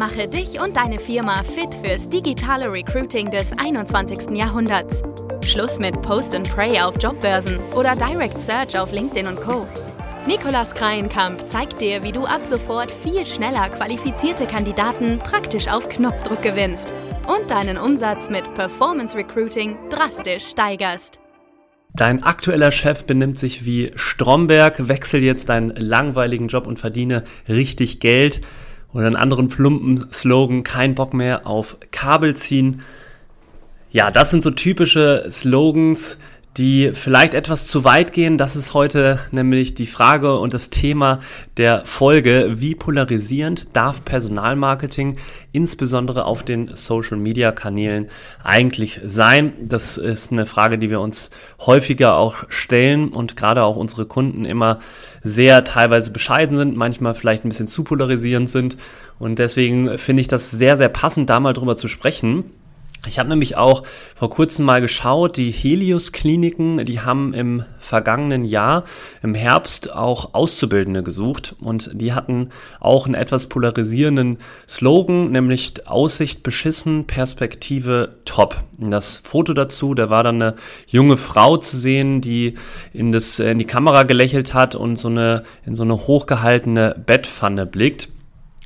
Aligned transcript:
Mache 0.00 0.26
dich 0.26 0.58
und 0.58 0.78
deine 0.78 0.98
Firma 0.98 1.42
fit 1.42 1.74
fürs 1.74 2.08
digitale 2.08 2.72
Recruiting 2.72 3.30
des 3.30 3.52
21. 3.52 4.30
Jahrhunderts. 4.34 5.02
Schluss 5.44 5.78
mit 5.78 6.00
Post 6.00 6.34
and 6.34 6.50
Pray 6.50 6.80
auf 6.80 6.94
Jobbörsen 6.98 7.58
oder 7.76 7.94
Direct 7.94 8.40
Search 8.40 8.78
auf 8.78 8.92
LinkedIn 8.92 9.26
und 9.26 9.38
Co. 9.38 9.68
Nikolas 10.26 10.72
Kreienkamp 10.72 11.46
zeigt 11.50 11.82
dir, 11.82 12.02
wie 12.02 12.12
du 12.12 12.24
ab 12.24 12.46
sofort 12.46 12.90
viel 12.90 13.26
schneller 13.26 13.68
qualifizierte 13.68 14.46
Kandidaten 14.46 15.18
praktisch 15.18 15.68
auf 15.68 15.86
Knopfdruck 15.90 16.40
gewinnst 16.40 16.94
und 17.28 17.50
deinen 17.50 17.76
Umsatz 17.76 18.30
mit 18.30 18.54
Performance 18.54 19.14
Recruiting 19.14 19.76
drastisch 19.90 20.46
steigerst. 20.46 21.20
Dein 21.92 22.22
aktueller 22.22 22.72
Chef 22.72 23.04
benimmt 23.04 23.38
sich 23.38 23.66
wie 23.66 23.92
Stromberg, 23.96 24.88
wechsel 24.88 25.22
jetzt 25.22 25.50
deinen 25.50 25.76
langweiligen 25.76 26.48
Job 26.48 26.66
und 26.66 26.78
verdiene 26.78 27.24
richtig 27.48 28.00
Geld 28.00 28.40
oder 28.92 29.06
einen 29.06 29.16
anderen 29.16 29.48
plumpen 29.48 30.10
Slogan, 30.12 30.62
kein 30.62 30.94
Bock 30.94 31.14
mehr 31.14 31.46
auf 31.46 31.76
Kabel 31.90 32.34
ziehen. 32.36 32.82
Ja, 33.90 34.10
das 34.10 34.30
sind 34.30 34.42
so 34.42 34.50
typische 34.50 35.26
Slogans, 35.30 36.18
die 36.56 36.90
vielleicht 36.94 37.34
etwas 37.34 37.68
zu 37.68 37.84
weit 37.84 38.12
gehen. 38.12 38.36
Das 38.36 38.56
ist 38.56 38.74
heute 38.74 39.20
nämlich 39.30 39.74
die 39.74 39.86
Frage 39.86 40.36
und 40.38 40.52
das 40.52 40.70
Thema 40.70 41.20
der 41.56 41.86
Folge. 41.86 42.54
Wie 42.56 42.74
polarisierend 42.74 43.76
darf 43.76 44.04
Personalmarketing 44.04 45.16
insbesondere 45.52 46.24
auf 46.24 46.42
den 46.42 46.74
Social-Media-Kanälen 46.74 48.08
eigentlich 48.42 49.00
sein? 49.04 49.52
Das 49.60 49.96
ist 49.96 50.32
eine 50.32 50.44
Frage, 50.44 50.78
die 50.78 50.90
wir 50.90 51.00
uns 51.00 51.30
häufiger 51.60 52.16
auch 52.16 52.44
stellen 52.48 53.10
und 53.10 53.36
gerade 53.36 53.62
auch 53.62 53.76
unsere 53.76 54.06
Kunden 54.06 54.44
immer 54.44 54.80
sehr 55.22 55.62
teilweise 55.64 56.10
bescheiden 56.10 56.56
sind, 56.58 56.76
manchmal 56.76 57.14
vielleicht 57.14 57.44
ein 57.44 57.50
bisschen 57.50 57.68
zu 57.68 57.84
polarisierend 57.84 58.50
sind. 58.50 58.76
Und 59.20 59.38
deswegen 59.38 59.98
finde 59.98 60.20
ich 60.20 60.28
das 60.28 60.50
sehr, 60.50 60.76
sehr 60.76 60.88
passend, 60.88 61.30
da 61.30 61.38
mal 61.38 61.52
drüber 61.52 61.76
zu 61.76 61.86
sprechen. 61.86 62.44
Ich 63.06 63.18
habe 63.18 63.30
nämlich 63.30 63.56
auch 63.56 63.84
vor 64.14 64.28
kurzem 64.28 64.66
mal 64.66 64.82
geschaut, 64.82 65.38
die 65.38 65.50
Helios-Kliniken, 65.50 66.84
die 66.84 67.00
haben 67.00 67.32
im 67.32 67.64
vergangenen 67.78 68.44
Jahr, 68.44 68.84
im 69.22 69.34
Herbst, 69.34 69.90
auch 69.90 70.34
Auszubildende 70.34 71.02
gesucht 71.02 71.56
und 71.60 71.90
die 71.94 72.12
hatten 72.12 72.50
auch 72.78 73.06
einen 73.06 73.14
etwas 73.14 73.46
polarisierenden 73.46 74.38
Slogan, 74.68 75.30
nämlich 75.30 75.86
Aussicht 75.86 76.42
beschissen, 76.42 77.06
Perspektive 77.06 78.16
top. 78.26 78.56
Das 78.76 79.16
Foto 79.24 79.54
dazu, 79.54 79.94
da 79.94 80.10
war 80.10 80.22
dann 80.22 80.42
eine 80.42 80.56
junge 80.86 81.16
Frau 81.16 81.56
zu 81.56 81.78
sehen, 81.78 82.20
die 82.20 82.54
in, 82.92 83.12
das, 83.12 83.38
in 83.38 83.58
die 83.58 83.64
Kamera 83.64 84.02
gelächelt 84.02 84.52
hat 84.52 84.74
und 84.74 84.96
so 84.96 85.08
eine, 85.08 85.44
in 85.64 85.74
so 85.74 85.84
eine 85.84 86.06
hochgehaltene 86.06 86.96
Bettpfanne 87.06 87.64
blickt. 87.64 88.10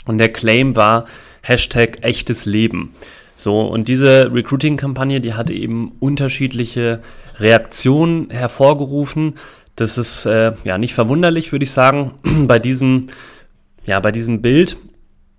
Und 0.06 0.18
der 0.18 0.32
Claim 0.32 0.74
war 0.74 1.06
Hashtag 1.40 1.98
echtes 2.02 2.46
Leben. 2.46 2.94
So, 3.34 3.62
und 3.62 3.88
diese 3.88 4.32
Recruiting-Kampagne, 4.32 5.20
die 5.20 5.34
hat 5.34 5.50
eben 5.50 5.92
unterschiedliche 6.00 7.00
Reaktionen 7.38 8.30
hervorgerufen. 8.30 9.34
Das 9.76 9.98
ist 9.98 10.24
äh, 10.24 10.52
ja 10.64 10.78
nicht 10.78 10.94
verwunderlich, 10.94 11.50
würde 11.50 11.64
ich 11.64 11.72
sagen, 11.72 12.12
bei 12.46 12.58
diesem, 12.58 13.08
ja, 13.86 13.98
bei 14.00 14.12
diesem 14.12 14.40
Bild. 14.40 14.76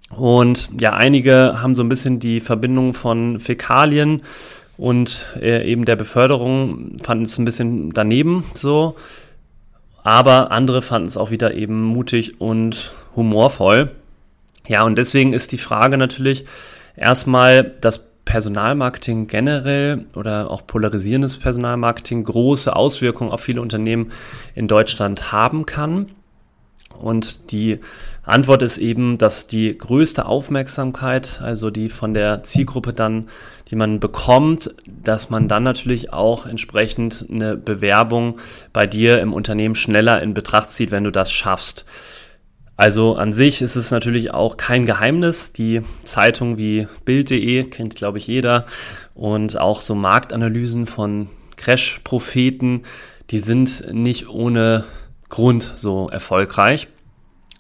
Und 0.10 0.70
ja, 0.80 0.94
einige 0.94 1.62
haben 1.62 1.76
so 1.76 1.84
ein 1.84 1.90
bisschen 1.90 2.20
die 2.20 2.40
Verbindung 2.40 2.94
von 2.94 3.40
Fäkalien 3.40 4.22
und 4.78 5.26
äh, 5.42 5.70
eben 5.70 5.86
der 5.86 5.96
Beförderung, 5.96 6.98
fanden 7.02 7.26
es 7.26 7.38
ein 7.38 7.46
bisschen 7.46 7.92
daneben 7.92 8.44
so. 8.54 8.96
Aber 10.04 10.52
andere 10.52 10.82
fanden 10.82 11.08
es 11.08 11.18
auch 11.18 11.32
wieder 11.32 11.56
eben 11.56 11.82
mutig 11.82 12.40
und 12.40 12.94
humorvoll. 13.16 13.90
Ja, 14.68 14.84
und 14.84 14.98
deswegen 14.98 15.34
ist 15.34 15.52
die 15.52 15.58
Frage 15.58 15.98
natürlich, 15.98 16.46
Erstmal 16.98 17.76
das 17.82 18.02
Personalmarketing 18.26 19.28
generell 19.28 20.06
oder 20.16 20.50
auch 20.50 20.66
polarisierendes 20.66 21.38
Personalmarketing 21.38 22.24
große 22.24 22.76
Auswirkungen 22.76 23.32
auf 23.32 23.42
viele 23.42 23.62
Unternehmen 23.62 24.12
in 24.56 24.68
Deutschland 24.68 25.32
haben 25.32 25.66
kann. 25.66 26.12
Und 26.98 27.52
die 27.52 27.80
Antwort 28.24 28.62
ist 28.62 28.78
eben, 28.78 29.18
dass 29.18 29.48
die 29.48 29.78
größte 29.78 30.26
Aufmerksamkeit, 30.26 31.40
also 31.42 31.70
die 31.70 31.90
von 31.90 32.14
der 32.14 32.44
Zielgruppe 32.44 32.94
dann, 32.94 33.30
die 33.70 33.76
man 33.76 34.00
bekommt, 34.00 34.74
dass 34.86 35.30
man 35.30 35.48
dann 35.48 35.64
natürlich 35.64 36.14
auch 36.14 36.46
entsprechend 36.46 37.26
eine 37.30 37.58
Bewerbung 37.58 38.40
bei 38.74 38.88
dir 38.88 39.22
im 39.22 39.34
Unternehmen 39.34 39.76
schneller 39.76 40.22
in 40.22 40.34
Betracht 40.34 40.70
zieht, 40.70 40.92
wenn 40.92 41.04
du 41.04 41.12
das 41.12 41.32
schaffst. 41.32 41.86
Also 42.78 43.16
an 43.16 43.32
sich 43.32 43.62
ist 43.62 43.76
es 43.76 43.92
natürlich 43.92 44.34
auch 44.34 44.58
kein 44.58 44.86
Geheimnis. 44.86 45.54
Die 45.54 45.82
Zeitung 46.04 46.58
wie 46.58 46.88
Bild.de 47.06 47.64
kennt, 47.66 47.96
glaube 47.96 48.18
ich, 48.18 48.28
jeder. 48.28 48.66
Und 49.14 49.58
auch 49.58 49.82
so 49.82 49.96
Marktanalysen 49.96 50.86
von 50.86 51.30
Crash-Propheten, 51.56 52.84
die 53.30 53.40
sind 53.40 53.94
nicht 53.94 54.28
ohne 54.28 54.84
Grund 55.30 55.72
so 55.76 56.10
erfolgreich, 56.10 56.88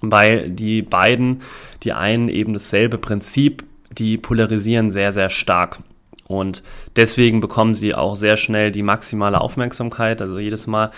weil 0.02 0.50
die 0.50 0.82
beiden, 0.82 1.42
die 1.84 1.94
einen 1.94 2.30
eben 2.30 2.54
dasselbe 2.54 2.98
Prinzip, 2.98 3.64
die 3.92 4.18
polarisieren 4.18 4.92
sehr, 4.92 5.12
sehr 5.12 5.30
stark. 5.30 5.80
Und 6.28 6.64
deswegen 6.96 7.40
bekommen 7.40 7.76
sie 7.76 7.94
auch 7.94 8.16
sehr 8.16 8.36
schnell 8.36 8.72
die 8.72 8.84
maximale 8.84 9.40
Aufmerksamkeit. 9.40 10.22
Also 10.22 10.40
jedes 10.40 10.68
Mal, 10.68 10.92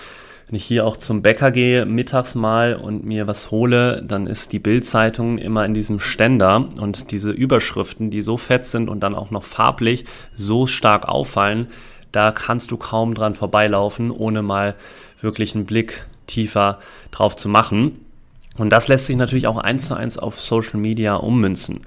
wenn 0.48 0.56
ich 0.56 0.66
hier 0.66 0.86
auch 0.86 0.96
zum 0.96 1.22
Bäcker 1.22 1.52
gehe, 1.52 1.86
mittags 1.86 2.34
mal 2.34 2.76
und 2.76 3.06
mir 3.06 3.28
was 3.28 3.52
hole, 3.52 4.02
dann 4.02 4.28
ist 4.28 4.54
die 4.54 4.60
Bildzeitung 4.60 5.38
immer 5.38 5.66
in 5.66 5.74
diesem 5.74 6.00
Ständer 6.00 6.70
und 6.78 7.12
diese 7.12 7.32
Überschriften, 7.32 8.12
die 8.12 8.22
so 8.22 8.38
fett 8.38 8.66
sind 8.66 8.90
und 8.90 9.02
dann 9.02 9.14
auch 9.14 9.30
noch 9.30 9.44
farblich 9.44 10.06
so 10.36 10.66
stark 10.66 11.08
auffallen, 11.10 11.68
da 12.14 12.32
kannst 12.32 12.72
du 12.72 12.78
kaum 12.78 13.14
dran 13.14 13.36
vorbeilaufen, 13.36 14.10
ohne 14.10 14.42
mal 14.42 14.76
wirklich 15.20 15.54
einen 15.54 15.66
Blick 15.66 16.06
tiefer 16.28 16.80
drauf 17.12 17.36
zu 17.36 17.50
machen. 17.50 18.00
Und 18.58 18.70
das 18.70 18.88
lässt 18.88 19.08
sich 19.08 19.18
natürlich 19.18 19.48
auch 19.48 19.58
eins 19.58 19.88
zu 19.88 19.96
eins 19.96 20.18
auf 20.18 20.40
Social 20.40 20.80
Media 20.80 21.16
ummünzen. 21.16 21.82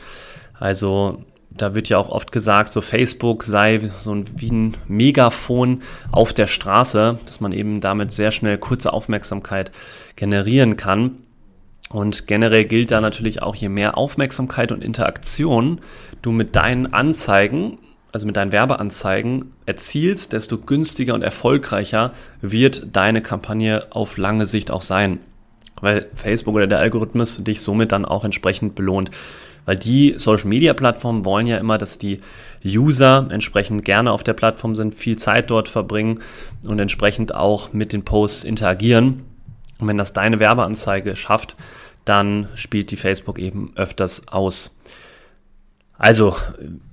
Also 0.59 1.25
da 1.51 1.75
wird 1.75 1.89
ja 1.89 1.99
auch 1.99 2.09
oft 2.09 2.33
gesagt, 2.33 2.73
so 2.73 2.81
Facebook 2.81 3.45
sei 3.45 3.91
so 4.01 4.15
ein, 4.15 4.25
wie 4.37 4.51
ein 4.51 4.77
Megafon 4.87 5.83
auf 6.13 6.33
der 6.33 6.47
Straße, 6.47 7.19
dass 7.27 7.41
man 7.41 7.53
eben 7.53 7.81
damit 7.81 8.13
sehr 8.13 8.31
schnell 8.31 8.57
kurze 8.59 8.93
Aufmerksamkeit 8.93 9.71
generieren 10.17 10.77
kann. 10.77 11.19
Und 11.91 12.29
generell 12.29 12.67
gilt 12.67 12.93
da 12.93 13.01
natürlich 13.01 13.43
auch, 13.43 13.57
je 13.57 13.69
mehr 13.69 13.99
Aufmerksamkeit 13.99 14.71
und 14.71 14.85
Interaktion 14.85 15.81
du 16.23 16.31
mit 16.31 16.55
deinen 16.55 16.93
Anzeigen, 16.93 17.79
also 18.13 18.27
mit 18.27 18.37
deinen 18.37 18.53
Werbeanzeigen 18.53 19.53
erzielst, 19.67 20.33
desto 20.33 20.59
günstiger 20.59 21.15
und 21.15 21.23
erfolgreicher 21.23 22.13
wird 22.41 22.95
deine 22.97 23.23
Kampagne 23.23 23.87
auf 23.91 24.19
lange 24.19 24.47
Sicht 24.47 24.71
auch 24.71 24.83
sein. 24.83 25.19
Weil 25.81 26.07
Facebook 26.15 26.55
oder 26.55 26.67
der 26.69 26.79
Algorithmus 26.79 27.43
dich 27.43 27.61
somit 27.61 27.91
dann 27.91 28.05
auch 28.05 28.25
entsprechend 28.25 28.75
belohnt. 28.75 29.11
Weil 29.65 29.77
die 29.77 30.15
Social-Media-Plattformen 30.17 31.25
wollen 31.25 31.47
ja 31.47 31.59
immer, 31.59 31.79
dass 31.79 31.99
die 31.99 32.21
User 32.65 33.29
entsprechend 33.31 33.85
gerne 33.85 34.13
auf 34.13 34.25
der 34.25 34.33
Plattform 34.33 34.75
sind, 34.75 34.95
viel 34.95 35.17
Zeit 35.17 35.51
dort 35.51 35.69
verbringen 35.69 36.21
und 36.63 36.79
entsprechend 36.79 37.35
auch 37.35 37.73
mit 37.73 37.93
den 37.93 38.05
Posts 38.05 38.45
interagieren. 38.45 39.23
Und 39.79 39.89
wenn 39.89 39.99
das 39.99 40.13
deine 40.13 40.39
Werbeanzeige 40.39 41.17
schafft, 41.17 41.57
dann 42.05 42.49
spielt 42.55 42.91
die 42.91 42.97
Facebook 42.97 43.39
eben 43.39 43.73
öfters 43.77 44.29
aus. 44.29 44.77
Also 45.97 46.35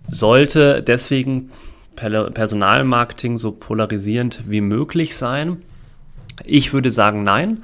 sollte 0.09 0.83
deswegen 0.83 1.51
Personalmarketing 1.95 3.37
so 3.37 3.51
polarisierend 3.51 4.43
wie 4.45 4.61
möglich 4.61 5.17
sein? 5.17 5.63
Ich 6.45 6.71
würde 6.73 6.91
sagen 6.91 7.23
nein, 7.23 7.63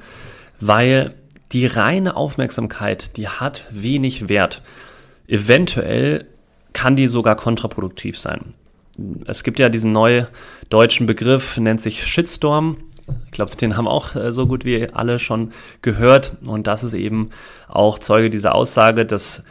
weil 0.60 1.14
die 1.52 1.66
reine 1.66 2.16
Aufmerksamkeit, 2.16 3.16
die 3.16 3.28
hat 3.28 3.66
wenig 3.70 4.28
Wert 4.28 4.62
eventuell 5.26 6.26
kann 6.72 6.96
die 6.96 7.06
sogar 7.06 7.36
kontraproduktiv 7.36 8.18
sein. 8.18 8.54
Es 9.26 9.42
gibt 9.42 9.58
ja 9.58 9.68
diesen 9.68 9.92
neuen 9.92 10.26
deutschen 10.68 11.06
Begriff, 11.06 11.56
nennt 11.56 11.80
sich 11.80 12.06
Shitstorm. 12.06 12.76
Ich 13.26 13.32
glaube, 13.32 13.56
den 13.56 13.76
haben 13.76 13.88
auch 13.88 14.14
äh, 14.14 14.32
so 14.32 14.46
gut 14.46 14.64
wie 14.64 14.88
alle 14.90 15.18
schon 15.18 15.52
gehört. 15.82 16.36
Und 16.46 16.66
das 16.66 16.84
ist 16.84 16.94
eben 16.94 17.30
auch 17.68 17.98
Zeuge 17.98 18.30
dieser 18.30 18.54
Aussage, 18.54 19.04
dass 19.04 19.44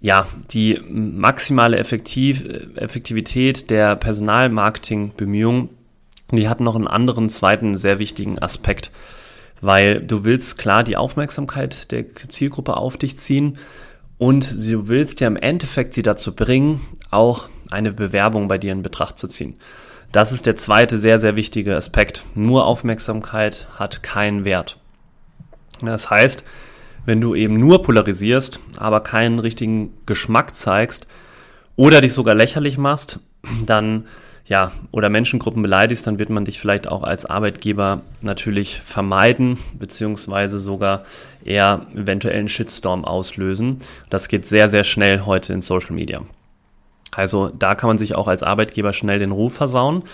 ja, 0.00 0.26
die 0.50 0.80
maximale 0.88 1.78
Effektiv 1.78 2.44
Effektivität 2.76 3.70
der 3.70 3.96
Personalmarketing-Bemühungen, 3.96 5.70
die 6.30 6.48
hat 6.48 6.60
noch 6.60 6.76
einen 6.76 6.88
anderen 6.88 7.28
zweiten 7.28 7.76
sehr 7.76 7.98
wichtigen 7.98 8.38
Aspekt. 8.38 8.90
Weil 9.60 10.00
du 10.00 10.24
willst 10.24 10.58
klar 10.58 10.84
die 10.84 10.96
Aufmerksamkeit 10.96 11.90
der 11.92 12.04
Zielgruppe 12.28 12.76
auf 12.76 12.98
dich 12.98 13.18
ziehen, 13.18 13.58
und 14.18 14.50
du 14.52 14.88
willst 14.88 15.20
ja 15.20 15.26
im 15.26 15.36
Endeffekt 15.36 15.94
sie 15.94 16.02
dazu 16.02 16.34
bringen, 16.34 16.80
auch 17.10 17.48
eine 17.70 17.92
Bewerbung 17.92 18.48
bei 18.48 18.58
dir 18.58 18.72
in 18.72 18.82
Betracht 18.82 19.18
zu 19.18 19.28
ziehen. 19.28 19.56
Das 20.12 20.32
ist 20.32 20.46
der 20.46 20.56
zweite 20.56 20.98
sehr, 20.98 21.18
sehr 21.18 21.36
wichtige 21.36 21.76
Aspekt. 21.76 22.24
Nur 22.34 22.64
Aufmerksamkeit 22.64 23.68
hat 23.76 24.02
keinen 24.02 24.44
Wert. 24.44 24.78
Das 25.82 26.08
heißt, 26.08 26.44
wenn 27.04 27.20
du 27.20 27.34
eben 27.34 27.58
nur 27.58 27.82
polarisierst, 27.82 28.60
aber 28.76 29.00
keinen 29.00 29.38
richtigen 29.38 29.92
Geschmack 30.06 30.54
zeigst 30.54 31.06
oder 31.76 32.00
dich 32.00 32.12
sogar 32.12 32.34
lächerlich 32.34 32.78
machst, 32.78 33.20
dann 33.64 34.06
ja, 34.48 34.70
oder 34.92 35.08
Menschengruppen 35.08 35.62
beleidigst, 35.62 36.06
dann 36.06 36.18
wird 36.18 36.30
man 36.30 36.44
dich 36.44 36.60
vielleicht 36.60 36.86
auch 36.86 37.02
als 37.02 37.26
Arbeitgeber 37.26 38.02
natürlich 38.20 38.80
vermeiden, 38.84 39.58
beziehungsweise 39.78 40.60
sogar 40.60 41.04
eher 41.44 41.86
eventuell 41.94 42.38
einen 42.38 42.48
Shitstorm 42.48 43.04
auslösen. 43.04 43.80
Das 44.08 44.28
geht 44.28 44.46
sehr, 44.46 44.68
sehr 44.68 44.84
schnell 44.84 45.22
heute 45.22 45.52
in 45.52 45.62
Social 45.62 45.94
Media. 45.94 46.22
Also 47.10 47.50
da 47.58 47.74
kann 47.74 47.88
man 47.88 47.98
sich 47.98 48.14
auch 48.14 48.28
als 48.28 48.42
Arbeitgeber 48.42 48.92
schnell 48.92 49.18
den 49.18 49.32
Ruf 49.32 49.54
versauen. 49.54 50.04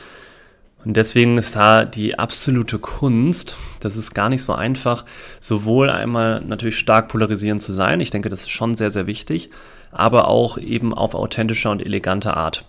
Und 0.84 0.96
deswegen 0.96 1.36
ist 1.36 1.54
da 1.54 1.84
die 1.84 2.18
absolute 2.18 2.78
Kunst, 2.78 3.56
das 3.80 3.96
ist 3.96 4.14
gar 4.14 4.28
nicht 4.28 4.42
so 4.42 4.52
einfach, 4.52 5.04
sowohl 5.40 5.90
einmal 5.90 6.40
natürlich 6.40 6.78
stark 6.78 7.08
polarisierend 7.08 7.62
zu 7.62 7.72
sein, 7.72 8.00
ich 8.00 8.10
denke, 8.10 8.30
das 8.30 8.40
ist 8.40 8.50
schon 8.50 8.74
sehr, 8.74 8.90
sehr 8.90 9.06
wichtig, 9.06 9.50
aber 9.92 10.26
auch 10.26 10.58
eben 10.58 10.92
auf 10.92 11.14
authentischer 11.14 11.70
und 11.70 11.84
eleganter 11.84 12.36
Art. 12.36 12.64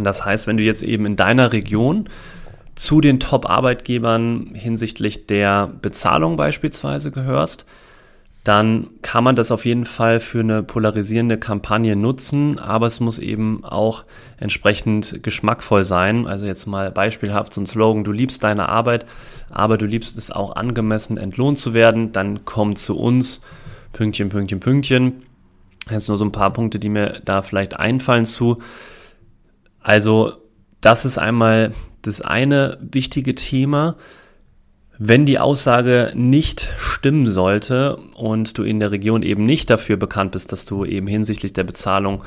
Und 0.00 0.04
das 0.04 0.24
heißt, 0.24 0.46
wenn 0.46 0.56
du 0.56 0.62
jetzt 0.62 0.82
eben 0.82 1.04
in 1.04 1.16
deiner 1.16 1.52
Region 1.52 2.08
zu 2.74 3.02
den 3.02 3.20
Top-Arbeitgebern 3.20 4.52
hinsichtlich 4.54 5.26
der 5.26 5.70
Bezahlung 5.82 6.36
beispielsweise 6.36 7.10
gehörst, 7.10 7.66
dann 8.42 8.88
kann 9.02 9.24
man 9.24 9.36
das 9.36 9.52
auf 9.52 9.66
jeden 9.66 9.84
Fall 9.84 10.18
für 10.18 10.40
eine 10.40 10.62
polarisierende 10.62 11.36
Kampagne 11.36 11.96
nutzen, 11.96 12.58
aber 12.58 12.86
es 12.86 12.98
muss 12.98 13.18
eben 13.18 13.62
auch 13.62 14.04
entsprechend 14.38 15.22
geschmackvoll 15.22 15.84
sein. 15.84 16.26
Also 16.26 16.46
jetzt 16.46 16.64
mal 16.64 16.90
beispielhaft 16.90 17.52
so 17.52 17.60
ein 17.60 17.66
Slogan, 17.66 18.02
du 18.02 18.12
liebst 18.12 18.42
deine 18.42 18.70
Arbeit, 18.70 19.04
aber 19.50 19.76
du 19.76 19.84
liebst 19.84 20.16
es 20.16 20.30
auch 20.30 20.56
angemessen 20.56 21.18
entlohnt 21.18 21.58
zu 21.58 21.74
werden, 21.74 22.12
dann 22.12 22.46
komm 22.46 22.74
zu 22.74 22.98
uns, 22.98 23.42
Pünktchen, 23.92 24.30
Pünktchen, 24.30 24.60
Pünktchen. 24.60 25.24
Jetzt 25.90 26.08
nur 26.08 26.16
so 26.16 26.24
ein 26.24 26.32
paar 26.32 26.54
Punkte, 26.54 26.78
die 26.78 26.88
mir 26.88 27.20
da 27.22 27.42
vielleicht 27.42 27.78
einfallen 27.78 28.24
zu. 28.24 28.62
Also 29.80 30.32
das 30.80 31.04
ist 31.04 31.18
einmal 31.18 31.72
das 32.02 32.20
eine 32.20 32.78
wichtige 32.80 33.34
Thema. 33.34 33.96
Wenn 34.98 35.24
die 35.24 35.38
Aussage 35.38 36.12
nicht 36.14 36.68
stimmen 36.78 37.28
sollte 37.28 37.96
und 38.16 38.58
du 38.58 38.62
in 38.62 38.80
der 38.80 38.90
Region 38.90 39.22
eben 39.22 39.46
nicht 39.46 39.70
dafür 39.70 39.96
bekannt 39.96 40.32
bist, 40.32 40.52
dass 40.52 40.66
du 40.66 40.84
eben 40.84 41.06
hinsichtlich 41.06 41.54
der 41.54 41.64
Bezahlung 41.64 42.22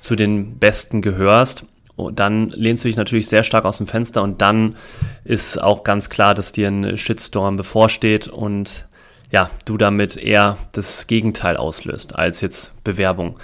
zu 0.00 0.16
den 0.16 0.58
Besten 0.58 1.02
gehörst, 1.02 1.66
dann 2.12 2.50
lehnst 2.50 2.84
du 2.84 2.88
dich 2.88 2.96
natürlich 2.96 3.28
sehr 3.28 3.42
stark 3.42 3.64
aus 3.64 3.78
dem 3.78 3.86
Fenster 3.86 4.22
und 4.22 4.42
dann 4.42 4.76
ist 5.24 5.62
auch 5.62 5.82
ganz 5.82 6.10
klar, 6.10 6.34
dass 6.34 6.52
dir 6.52 6.68
ein 6.68 6.96
Shitstorm 6.98 7.56
bevorsteht 7.56 8.28
und 8.28 8.86
ja, 9.30 9.50
du 9.64 9.76
damit 9.76 10.16
eher 10.16 10.58
das 10.72 11.06
Gegenteil 11.06 11.56
auslöst, 11.56 12.14
als 12.14 12.40
jetzt 12.40 12.82
Bewerbung 12.84 13.38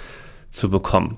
zu 0.51 0.69
bekommen. 0.69 1.17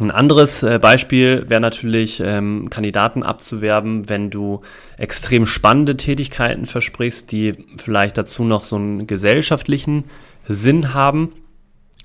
Ein 0.00 0.10
anderes 0.10 0.62
äh, 0.62 0.78
Beispiel 0.80 1.44
wäre 1.48 1.60
natürlich, 1.60 2.20
ähm, 2.24 2.70
Kandidaten 2.70 3.22
abzuwerben, 3.22 4.08
wenn 4.08 4.30
du 4.30 4.62
extrem 4.96 5.44
spannende 5.44 5.96
Tätigkeiten 5.96 6.64
versprichst, 6.64 7.30
die 7.30 7.54
vielleicht 7.76 8.16
dazu 8.16 8.44
noch 8.44 8.64
so 8.64 8.76
einen 8.76 9.06
gesellschaftlichen 9.06 10.04
Sinn 10.48 10.94
haben. 10.94 11.32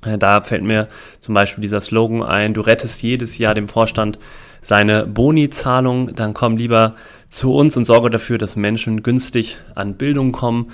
Äh, 0.05 0.17
da 0.17 0.41
fällt 0.41 0.63
mir 0.63 0.89
zum 1.21 1.33
Beispiel 1.33 1.61
dieser 1.61 1.79
Slogan 1.79 2.23
ein, 2.23 2.53
du 2.53 2.61
rettest 2.61 3.01
jedes 3.03 3.37
Jahr 3.37 3.53
dem 3.53 3.69
Vorstand 3.69 4.19
seine 4.61 5.07
Boni-Zahlung, 5.07 6.13
dann 6.13 6.33
komm 6.33 6.57
lieber 6.57 6.95
zu 7.29 7.53
uns 7.53 7.77
und 7.77 7.85
sorge 7.85 8.09
dafür, 8.09 8.37
dass 8.37 8.57
Menschen 8.57 9.01
günstig 9.01 9.59
an 9.75 9.95
Bildung 9.95 10.33
kommen 10.33 10.71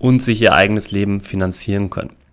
und 0.00 0.20
sich 0.20 0.42
ihr 0.42 0.52
eigenes 0.52 0.90
Leben 0.90 1.20
finanzieren 1.20 1.90
können. 1.90 2.25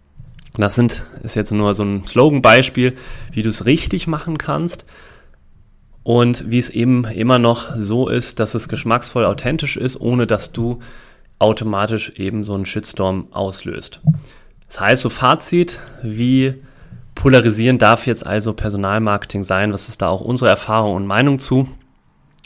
Das 0.56 0.76
sind, 0.76 1.04
ist 1.24 1.36
jetzt 1.36 1.52
nur 1.52 1.74
so 1.74 1.84
ein 1.84 2.06
Slogan-Beispiel, 2.06 2.96
wie 3.32 3.42
du 3.42 3.50
es 3.50 3.66
richtig 3.66 4.06
machen 4.08 4.38
kannst 4.38 4.86
und 6.04 6.52
wie 6.52 6.60
es 6.60 6.70
eben 6.70 7.06
immer 7.06 7.40
noch 7.40 7.76
so 7.76 8.08
ist, 8.08 8.40
dass 8.40 8.54
es 8.54 8.68
geschmacksvoll 8.68 9.26
authentisch 9.26 9.78
ist, 9.78 10.00
ohne 10.00 10.28
dass 10.28 10.52
du 10.52 10.80
automatisch 11.40 12.12
eben 12.18 12.44
so 12.44 12.54
einen 12.54 12.66
Shitstorm 12.66 13.28
auslöst. 13.32 14.02
Das 14.68 14.80
heißt, 14.80 15.02
so 15.02 15.10
Fazit, 15.10 15.80
wie 16.04 16.56
polarisierend 17.16 17.82
darf 17.82 18.06
jetzt 18.06 18.26
also 18.26 18.54
Personalmarketing 18.54 19.44
sein? 19.44 19.74
Was 19.74 19.90
ist 19.90 20.02
da 20.02 20.08
auch 20.08 20.22
unsere 20.22 20.50
Erfahrung 20.50 20.96
und 20.96 21.08
Meinung 21.08 21.40
zu? 21.40 21.68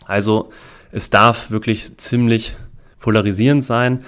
Also 0.05 0.51
es 0.91 1.09
darf 1.09 1.51
wirklich 1.51 1.97
ziemlich 1.97 2.55
polarisierend 2.99 3.63
sein 3.63 4.03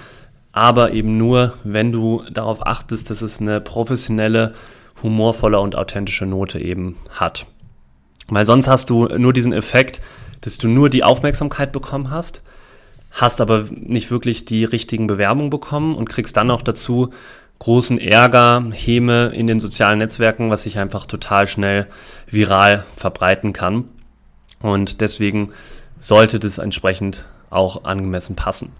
aber 0.52 0.92
eben 0.92 1.16
nur, 1.16 1.54
wenn 1.64 1.92
du 1.92 2.24
darauf 2.30 2.66
achtest, 2.66 3.10
dass 3.10 3.22
es 3.22 3.40
eine 3.40 3.60
professionelle, 3.60 4.54
humorvolle 5.02 5.60
und 5.60 5.76
authentische 5.76 6.26
Note 6.26 6.58
eben 6.58 6.96
hat. 7.10 7.46
Weil 8.28 8.46
sonst 8.46 8.68
hast 8.68 8.90
du 8.90 9.06
nur 9.06 9.32
diesen 9.32 9.52
Effekt, 9.52 10.00
dass 10.40 10.58
du 10.58 10.68
nur 10.68 10.90
die 10.90 11.04
Aufmerksamkeit 11.04 11.72
bekommen 11.72 12.10
hast, 12.10 12.42
hast 13.10 13.40
aber 13.40 13.66
nicht 13.70 14.10
wirklich 14.10 14.44
die 14.44 14.64
richtigen 14.64 15.06
Bewerbungen 15.06 15.50
bekommen 15.50 15.94
und 15.94 16.08
kriegst 16.08 16.36
dann 16.36 16.46
noch 16.46 16.62
dazu 16.62 17.10
großen 17.58 17.98
Ärger, 17.98 18.64
Häme 18.72 19.28
in 19.34 19.46
den 19.46 19.60
sozialen 19.60 19.98
Netzwerken, 19.98 20.50
was 20.50 20.62
sich 20.62 20.78
einfach 20.78 21.06
total 21.06 21.46
schnell 21.46 21.86
viral 22.26 22.86
verbreiten 22.96 23.52
kann. 23.52 23.84
Und 24.62 25.00
deswegen 25.00 25.52
sollte 26.00 26.40
das 26.40 26.58
entsprechend 26.58 27.24
auch 27.50 27.84
angemessen 27.84 28.36
passen. 28.36 28.72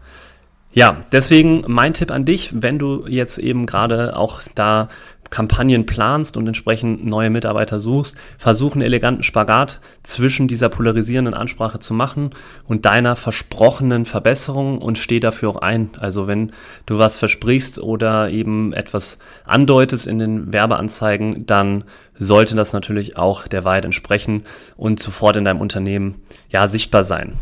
Ja, 0.73 1.05
deswegen 1.11 1.65
mein 1.67 1.95
Tipp 1.95 2.13
an 2.13 2.25
dich, 2.25 2.51
wenn 2.55 2.79
du 2.79 3.07
jetzt 3.09 3.39
eben 3.39 3.67
gerade 3.67 4.17
auch 4.17 4.41
da 4.55 4.89
Kampagnen 5.31 5.87
planst 5.87 6.37
und 6.37 6.47
entsprechend 6.47 7.07
neue 7.07 7.31
Mitarbeiter 7.31 7.79
suchst, 7.79 8.17
versuch 8.37 8.73
einen 8.73 8.83
eleganten 8.83 9.23
Spagat 9.23 9.81
zwischen 10.03 10.49
dieser 10.49 10.69
polarisierenden 10.69 11.35
Ansprache 11.35 11.79
zu 11.79 11.95
machen 11.95 12.31
und 12.67 12.85
deiner 12.85 13.15
versprochenen 13.17 14.07
Verbesserung 14.07 14.79
und 14.79 14.99
steh 14.99 15.21
dafür 15.21 15.51
auch 15.51 15.57
ein. 15.57 15.91
Also 15.99 16.27
wenn 16.27 16.53
du 16.87 16.99
was 16.99 17.17
versprichst 17.17 17.79
oder 17.79 18.29
eben 18.31 18.73
etwas 18.73 19.19
andeutest 19.45 20.07
in 20.07 20.19
den 20.19 20.53
Werbeanzeigen, 20.53 21.47
dann 21.47 21.85
sollte 22.19 22.57
das 22.57 22.73
natürlich 22.73 23.17
auch 23.17 23.47
der 23.47 23.65
Wahrheit 23.65 23.85
entsprechen 23.85 24.43
und 24.77 25.01
sofort 25.01 25.37
in 25.37 25.45
deinem 25.45 25.61
Unternehmen 25.61 26.17
ja 26.51 26.67
sichtbar 26.67 27.05
sein. 27.05 27.35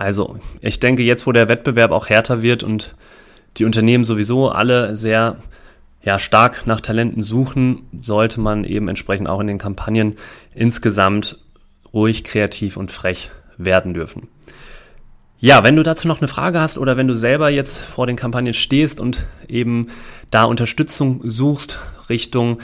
Also, 0.00 0.38
ich 0.62 0.80
denke, 0.80 1.02
jetzt, 1.02 1.26
wo 1.26 1.32
der 1.32 1.48
Wettbewerb 1.48 1.90
auch 1.90 2.08
härter 2.08 2.40
wird 2.40 2.62
und 2.62 2.94
die 3.58 3.66
Unternehmen 3.66 4.04
sowieso 4.04 4.48
alle 4.48 4.96
sehr 4.96 5.36
ja, 6.02 6.18
stark 6.18 6.66
nach 6.66 6.80
Talenten 6.80 7.22
suchen, 7.22 7.82
sollte 8.00 8.40
man 8.40 8.64
eben 8.64 8.88
entsprechend 8.88 9.28
auch 9.28 9.40
in 9.40 9.46
den 9.46 9.58
Kampagnen 9.58 10.16
insgesamt 10.54 11.36
ruhig, 11.92 12.24
kreativ 12.24 12.78
und 12.78 12.90
frech 12.90 13.30
werden 13.58 13.92
dürfen. 13.92 14.28
Ja, 15.38 15.64
wenn 15.64 15.76
du 15.76 15.82
dazu 15.82 16.08
noch 16.08 16.22
eine 16.22 16.28
Frage 16.28 16.62
hast 16.62 16.78
oder 16.78 16.96
wenn 16.96 17.06
du 17.06 17.14
selber 17.14 17.50
jetzt 17.50 17.76
vor 17.76 18.06
den 18.06 18.16
Kampagnen 18.16 18.54
stehst 18.54 19.00
und 19.00 19.26
eben 19.48 19.88
da 20.30 20.44
Unterstützung 20.44 21.20
suchst 21.24 21.78
Richtung 22.08 22.60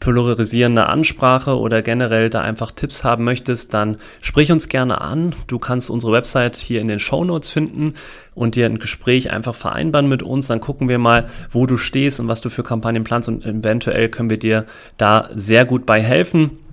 polarisierende 0.00 0.86
Ansprache 0.86 1.58
oder 1.58 1.82
generell 1.82 2.30
da 2.30 2.40
einfach 2.40 2.72
Tipps 2.72 3.04
haben 3.04 3.24
möchtest, 3.24 3.72
dann 3.72 3.96
sprich 4.20 4.52
uns 4.52 4.68
gerne 4.68 5.00
an. 5.00 5.34
Du 5.46 5.58
kannst 5.58 5.90
unsere 5.90 6.12
Website 6.12 6.56
hier 6.56 6.80
in 6.80 6.88
den 6.88 7.00
Show 7.00 7.24
Notes 7.24 7.50
finden 7.50 7.94
und 8.34 8.54
dir 8.54 8.66
ein 8.66 8.78
Gespräch 8.78 9.30
einfach 9.30 9.54
vereinbaren 9.54 10.08
mit 10.08 10.22
uns. 10.22 10.48
Dann 10.48 10.60
gucken 10.60 10.88
wir 10.88 10.98
mal, 10.98 11.26
wo 11.50 11.66
du 11.66 11.76
stehst 11.76 12.20
und 12.20 12.28
was 12.28 12.40
du 12.40 12.50
für 12.50 12.62
Kampagnen 12.62 13.04
planst 13.04 13.28
und 13.28 13.44
eventuell 13.46 14.08
können 14.08 14.30
wir 14.30 14.38
dir 14.38 14.66
da 14.96 15.30
sehr 15.34 15.64
gut 15.64 15.86
bei 15.86 16.02
helfen. 16.02 16.63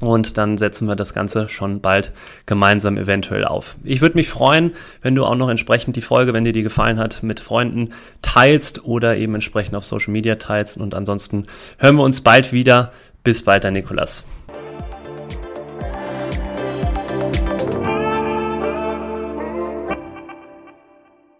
Und 0.00 0.36
dann 0.36 0.58
setzen 0.58 0.88
wir 0.88 0.96
das 0.96 1.14
Ganze 1.14 1.48
schon 1.48 1.80
bald 1.80 2.12
gemeinsam 2.44 2.98
eventuell 2.98 3.44
auf. 3.44 3.76
Ich 3.82 4.02
würde 4.02 4.18
mich 4.18 4.28
freuen, 4.28 4.72
wenn 5.00 5.14
du 5.14 5.24
auch 5.24 5.36
noch 5.36 5.48
entsprechend 5.48 5.96
die 5.96 6.02
Folge, 6.02 6.34
wenn 6.34 6.44
dir 6.44 6.52
die 6.52 6.62
gefallen 6.62 6.98
hat, 6.98 7.22
mit 7.22 7.40
Freunden 7.40 7.90
teilst 8.20 8.84
oder 8.84 9.16
eben 9.16 9.34
entsprechend 9.34 9.74
auf 9.74 9.86
Social 9.86 10.12
Media 10.12 10.34
teilst. 10.34 10.76
Und 10.76 10.94
ansonsten 10.94 11.46
hören 11.78 11.96
wir 11.96 12.02
uns 12.02 12.20
bald 12.20 12.52
wieder. 12.52 12.92
Bis 13.24 13.42
bald, 13.42 13.64
dein 13.64 13.72
Nikolas. 13.72 14.24